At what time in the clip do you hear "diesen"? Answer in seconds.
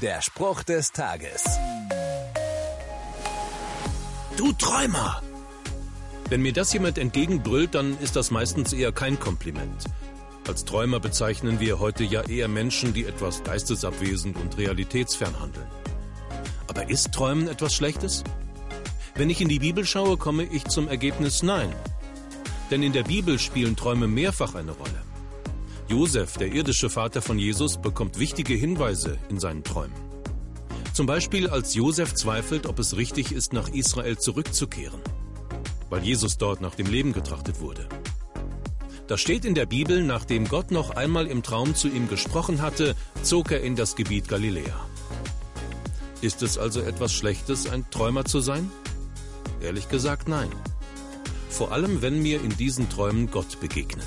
52.56-52.88